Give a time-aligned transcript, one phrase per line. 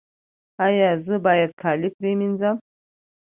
[0.65, 2.57] ایا زه باید کالي پریمنځم؟